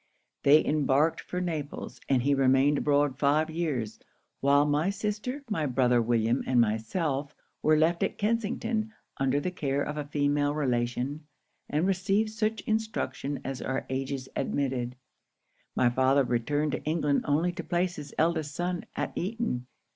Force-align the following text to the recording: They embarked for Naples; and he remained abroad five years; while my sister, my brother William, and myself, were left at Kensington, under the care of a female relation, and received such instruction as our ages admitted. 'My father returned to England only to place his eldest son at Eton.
They 0.41 0.65
embarked 0.65 1.21
for 1.21 1.39
Naples; 1.39 2.01
and 2.09 2.23
he 2.23 2.33
remained 2.33 2.79
abroad 2.79 3.19
five 3.19 3.51
years; 3.51 3.99
while 4.39 4.65
my 4.65 4.89
sister, 4.89 5.43
my 5.47 5.67
brother 5.67 6.01
William, 6.01 6.41
and 6.47 6.59
myself, 6.59 7.35
were 7.61 7.77
left 7.77 8.01
at 8.01 8.17
Kensington, 8.17 8.93
under 9.17 9.39
the 9.39 9.51
care 9.51 9.83
of 9.83 9.97
a 9.97 10.05
female 10.07 10.55
relation, 10.55 11.27
and 11.69 11.85
received 11.85 12.31
such 12.31 12.61
instruction 12.61 13.41
as 13.45 13.61
our 13.61 13.85
ages 13.91 14.27
admitted. 14.35 14.95
'My 15.75 15.91
father 15.91 16.23
returned 16.23 16.71
to 16.71 16.83
England 16.83 17.23
only 17.27 17.51
to 17.51 17.63
place 17.63 17.97
his 17.97 18.11
eldest 18.17 18.55
son 18.55 18.85
at 18.95 19.11
Eton. 19.15 19.67